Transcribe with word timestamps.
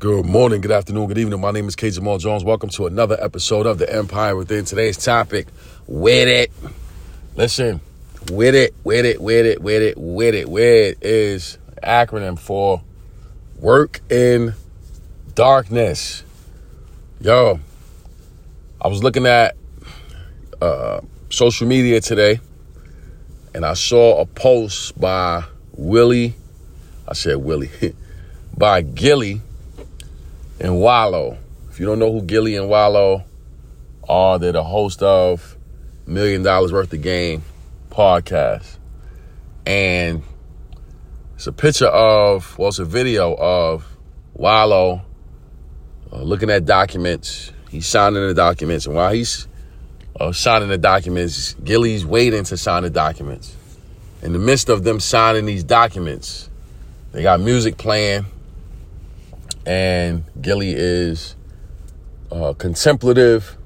Good 0.00 0.26
morning, 0.26 0.60
good 0.60 0.70
afternoon, 0.70 1.08
good 1.08 1.18
evening. 1.18 1.40
My 1.40 1.50
name 1.50 1.66
is 1.66 1.74
K. 1.74 1.90
Jamal 1.90 2.18
Jones. 2.18 2.44
Welcome 2.44 2.70
to 2.70 2.86
another 2.86 3.18
episode 3.20 3.66
of 3.66 3.78
The 3.78 3.92
Empire 3.92 4.36
Within. 4.36 4.64
Today's 4.64 4.96
topic, 4.96 5.48
with 5.88 6.28
it. 6.28 6.52
Listen, 7.34 7.80
with 8.30 8.54
it, 8.54 8.76
with 8.84 9.04
it, 9.04 9.20
with 9.20 9.44
it, 9.44 9.60
with 9.60 9.82
it, 9.82 9.98
with 9.98 10.34
it. 10.36 10.48
With 10.48 10.98
is 11.02 11.58
acronym 11.82 12.38
for 12.38 12.80
work 13.58 14.00
in 14.08 14.54
darkness. 15.34 16.22
Yo, 17.20 17.58
I 18.80 18.86
was 18.86 19.02
looking 19.02 19.26
at 19.26 19.56
uh, 20.62 21.00
social 21.28 21.66
media 21.66 22.00
today 22.00 22.38
and 23.52 23.66
I 23.66 23.74
saw 23.74 24.20
a 24.20 24.26
post 24.26 25.00
by 25.00 25.42
Willie, 25.72 26.36
I 27.08 27.14
said 27.14 27.38
Willie, 27.38 27.96
by 28.56 28.82
Gillie 28.82 29.40
and 30.60 30.80
Wallo. 30.80 31.38
If 31.70 31.78
you 31.78 31.86
don't 31.86 31.98
know 31.98 32.12
who 32.12 32.22
Gillie 32.22 32.56
and 32.56 32.68
Wallo 32.68 33.24
are, 34.08 34.38
they're 34.38 34.52
the 34.52 34.64
host 34.64 35.02
of 35.02 35.56
Million 36.06 36.42
Dollaz 36.42 36.72
Worth 36.72 36.92
of 36.92 37.02
Game 37.02 37.42
podcast. 37.90 38.76
And 39.66 40.22
it's 41.34 41.46
a 41.46 41.52
picture 41.52 41.86
of, 41.86 42.58
well, 42.58 42.68
it's 42.68 42.78
a 42.78 42.84
video 42.84 43.34
of 43.34 43.86
Wallo 44.34 45.02
uh, 46.12 46.22
looking 46.22 46.50
at 46.50 46.64
documents. 46.64 47.52
He's 47.70 47.86
signing 47.86 48.26
the 48.26 48.34
documents. 48.34 48.86
And 48.86 48.96
while 48.96 49.12
he's 49.12 49.46
uh, 50.18 50.32
signing 50.32 50.68
the 50.68 50.78
documents, 50.78 51.54
Gillie's 51.62 52.04
waiting 52.04 52.44
to 52.44 52.56
sign 52.56 52.82
the 52.82 52.90
documents. 52.90 53.54
In 54.22 54.32
the 54.32 54.38
midst 54.38 54.68
of 54.68 54.82
them 54.82 54.98
signing 54.98 55.46
these 55.46 55.62
documents, 55.62 56.50
they 57.12 57.22
got 57.22 57.40
music 57.40 57.76
playing 57.76 58.26
and 59.68 60.24
Gillie 60.40 60.72
is 60.74 61.36
uh, 62.32 62.54
contemplative, 62.54 63.58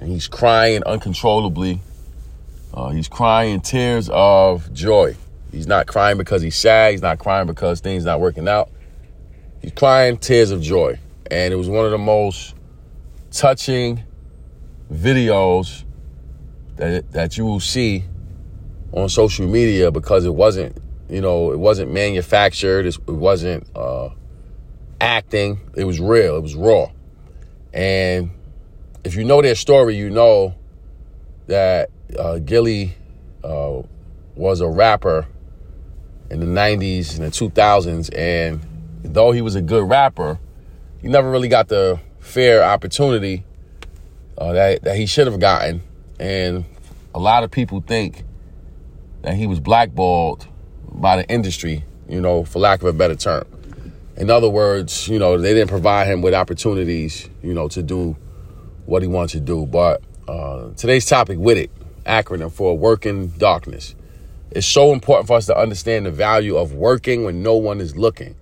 and 0.00 0.10
he's 0.10 0.28
crying 0.28 0.82
uncontrollably. 0.84 1.82
Uh, 2.72 2.88
he's 2.88 3.06
crying 3.06 3.60
tears 3.60 4.08
of 4.10 4.72
joy. 4.72 5.14
He's 5.52 5.66
not 5.66 5.86
crying 5.86 6.16
because 6.16 6.40
he's 6.40 6.56
sad. 6.56 6.92
He's 6.92 7.02
not 7.02 7.18
crying 7.18 7.46
because 7.46 7.80
things 7.80 8.06
not 8.06 8.18
working 8.18 8.48
out. 8.48 8.70
He's 9.60 9.72
crying 9.72 10.16
tears 10.16 10.50
of 10.50 10.62
joy, 10.62 10.98
and 11.30 11.52
it 11.52 11.56
was 11.56 11.68
one 11.68 11.84
of 11.84 11.90
the 11.90 11.98
most 11.98 12.54
touching 13.30 14.02
videos 14.90 15.84
that 16.76 17.12
that 17.12 17.36
you 17.36 17.44
will 17.44 17.60
see 17.60 18.04
on 18.92 19.10
social 19.10 19.46
media 19.46 19.90
because 19.90 20.24
it 20.24 20.34
wasn't, 20.34 20.78
you 21.10 21.20
know, 21.20 21.52
it 21.52 21.58
wasn't 21.58 21.92
manufactured. 21.92 22.86
It 22.86 23.06
wasn't. 23.06 23.66
Uh, 23.76 23.95
acting. 25.06 25.60
It 25.76 25.84
was 25.84 26.00
real. 26.00 26.36
It 26.36 26.42
was 26.42 26.56
raw. 26.56 26.90
And 27.72 28.30
if 29.04 29.14
you 29.14 29.24
know 29.24 29.40
their 29.40 29.54
story, 29.54 29.96
you 29.96 30.10
know 30.10 30.54
that 31.46 31.90
uh, 32.18 32.38
Gillie 32.40 32.94
uh, 33.44 33.82
was 34.34 34.60
a 34.60 34.68
rapper 34.68 35.26
in 36.28 36.40
the 36.40 36.46
90s 36.46 37.16
and 37.16 37.24
the 37.24 37.30
2000s. 37.30 38.10
And 38.16 38.60
though 39.04 39.30
he 39.30 39.42
was 39.42 39.54
a 39.54 39.62
good 39.62 39.88
rapper, 39.88 40.40
he 41.00 41.08
never 41.08 41.30
really 41.30 41.48
got 41.48 41.68
the 41.68 42.00
fair 42.18 42.64
opportunity 42.64 43.44
uh, 44.36 44.52
that, 44.54 44.82
that 44.82 44.96
he 44.96 45.06
should 45.06 45.28
have 45.28 45.38
gotten. 45.38 45.82
And 46.18 46.64
a 47.14 47.20
lot 47.20 47.44
of 47.44 47.52
people 47.52 47.80
think 47.80 48.24
that 49.22 49.34
he 49.34 49.46
was 49.46 49.60
blackballed 49.60 50.48
by 50.90 51.16
the 51.16 51.28
industry, 51.28 51.84
you 52.08 52.20
know, 52.20 52.44
for 52.44 52.58
lack 52.58 52.80
of 52.80 52.88
a 52.88 52.92
better 52.92 53.14
term. 53.14 53.44
In 54.16 54.30
other 54.30 54.48
words, 54.48 55.08
you 55.08 55.18
know, 55.18 55.36
they 55.36 55.52
didn't 55.52 55.68
provide 55.68 56.06
him 56.06 56.22
with 56.22 56.32
opportunities, 56.32 57.28
you 57.42 57.52
know, 57.52 57.68
to 57.68 57.82
do 57.82 58.16
what 58.86 59.02
he 59.02 59.08
wants 59.08 59.34
to 59.34 59.40
do. 59.40 59.66
But 59.66 60.02
uh, 60.26 60.70
today's 60.76 61.04
topic, 61.04 61.38
with 61.38 61.58
it, 61.58 61.70
acronym 62.06 62.50
for 62.50 62.78
working 62.78 63.28
darkness. 63.28 63.94
It's 64.52 64.66
so 64.66 64.94
important 64.94 65.26
for 65.26 65.36
us 65.36 65.46
to 65.46 65.56
understand 65.58 66.06
the 66.06 66.10
value 66.10 66.56
of 66.56 66.72
working 66.72 67.24
when 67.24 67.42
no 67.42 67.56
one 67.56 67.78
is 67.78 67.94
looking. 67.94 68.36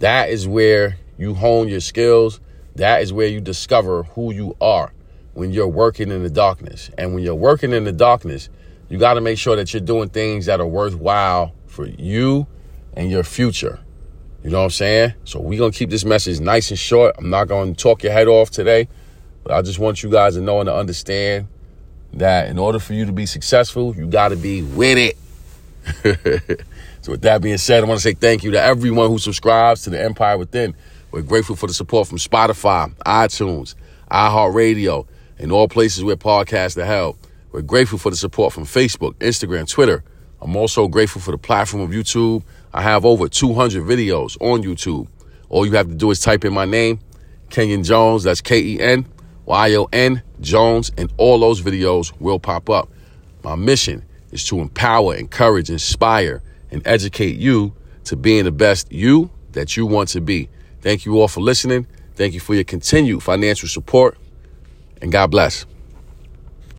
That 0.00 0.28
is 0.28 0.46
where 0.46 0.98
you 1.16 1.32
hone 1.32 1.68
your 1.68 1.80
skills. 1.80 2.40
That 2.74 3.00
is 3.00 3.12
where 3.12 3.28
you 3.28 3.40
discover 3.40 4.02
who 4.02 4.32
you 4.32 4.56
are 4.60 4.92
when 5.32 5.52
you're 5.52 5.68
working 5.68 6.10
in 6.10 6.22
the 6.22 6.30
darkness. 6.30 6.90
And 6.98 7.14
when 7.14 7.24
you're 7.24 7.34
working 7.34 7.72
in 7.72 7.84
the 7.84 7.92
darkness, 7.92 8.50
you 8.90 8.98
got 8.98 9.14
to 9.14 9.22
make 9.22 9.38
sure 9.38 9.56
that 9.56 9.72
you're 9.72 9.80
doing 9.80 10.10
things 10.10 10.46
that 10.46 10.60
are 10.60 10.66
worthwhile 10.66 11.54
for 11.66 11.86
you 11.86 12.46
and 12.92 13.10
your 13.10 13.24
future. 13.24 13.80
You 14.44 14.50
know 14.50 14.58
what 14.58 14.64
I'm 14.64 14.70
saying? 14.70 15.14
So 15.24 15.40
we're 15.40 15.58
going 15.58 15.72
to 15.72 15.78
keep 15.78 15.88
this 15.88 16.04
message 16.04 16.38
nice 16.38 16.68
and 16.68 16.78
short. 16.78 17.14
I'm 17.16 17.30
not 17.30 17.48
going 17.48 17.74
to 17.74 17.82
talk 17.82 18.02
your 18.02 18.12
head 18.12 18.28
off 18.28 18.50
today, 18.50 18.88
but 19.42 19.52
I 19.52 19.62
just 19.62 19.78
want 19.78 20.02
you 20.02 20.10
guys 20.10 20.34
to 20.34 20.42
know 20.42 20.60
and 20.60 20.66
to 20.66 20.74
understand 20.74 21.48
that 22.12 22.48
in 22.48 22.58
order 22.58 22.78
for 22.78 22.92
you 22.92 23.06
to 23.06 23.12
be 23.12 23.24
successful, 23.24 23.96
you 23.96 24.06
got 24.06 24.28
to 24.28 24.36
be 24.36 24.60
with 24.60 24.98
it. 24.98 25.16
so 27.00 27.12
with 27.12 27.22
that 27.22 27.40
being 27.40 27.56
said, 27.56 27.82
I 27.82 27.86
want 27.86 28.00
to 28.00 28.02
say 28.02 28.12
thank 28.12 28.44
you 28.44 28.50
to 28.50 28.60
everyone 28.60 29.08
who 29.08 29.18
subscribes 29.18 29.82
to 29.84 29.90
the 29.90 30.02
Empire 30.02 30.36
Within. 30.36 30.76
We're 31.10 31.22
grateful 31.22 31.56
for 31.56 31.66
the 31.66 31.74
support 31.74 32.08
from 32.08 32.18
Spotify, 32.18 32.94
iTunes, 33.06 33.74
iHeartRadio, 34.10 35.06
and 35.38 35.52
all 35.52 35.68
places 35.68 36.04
where 36.04 36.16
podcasts 36.16 36.76
are 36.76 36.84
held. 36.84 37.16
We're 37.50 37.62
grateful 37.62 37.98
for 37.98 38.10
the 38.10 38.16
support 38.16 38.52
from 38.52 38.64
Facebook, 38.64 39.14
Instagram, 39.14 39.66
Twitter. 39.66 40.04
I'm 40.42 40.54
also 40.54 40.86
grateful 40.86 41.22
for 41.22 41.30
the 41.30 41.38
platform 41.38 41.82
of 41.82 41.88
YouTube 41.88 42.42
I 42.74 42.82
have 42.82 43.04
over 43.04 43.28
200 43.28 43.84
videos 43.84 44.36
on 44.40 44.64
YouTube. 44.64 45.06
All 45.48 45.64
you 45.64 45.72
have 45.72 45.86
to 45.88 45.94
do 45.94 46.10
is 46.10 46.18
type 46.18 46.44
in 46.44 46.52
my 46.52 46.64
name, 46.64 46.98
Kenyon 47.48 47.84
Jones, 47.84 48.24
that's 48.24 48.40
K 48.40 48.60
E 48.60 48.80
N 48.80 49.06
Y 49.46 49.74
O 49.76 49.88
N 49.92 50.22
Jones, 50.40 50.90
and 50.98 51.12
all 51.16 51.38
those 51.38 51.62
videos 51.62 52.12
will 52.18 52.40
pop 52.40 52.68
up. 52.68 52.90
My 53.44 53.54
mission 53.54 54.04
is 54.32 54.44
to 54.48 54.58
empower, 54.58 55.14
encourage, 55.14 55.70
inspire, 55.70 56.42
and 56.72 56.84
educate 56.84 57.36
you 57.36 57.76
to 58.04 58.16
being 58.16 58.42
the 58.44 58.52
best 58.52 58.90
you 58.90 59.30
that 59.52 59.76
you 59.76 59.86
want 59.86 60.08
to 60.10 60.20
be. 60.20 60.48
Thank 60.80 61.06
you 61.06 61.20
all 61.20 61.28
for 61.28 61.40
listening. 61.42 61.86
Thank 62.16 62.34
you 62.34 62.40
for 62.40 62.56
your 62.56 62.64
continued 62.64 63.22
financial 63.22 63.68
support, 63.68 64.18
and 65.00 65.12
God 65.12 65.30
bless. 65.30 65.64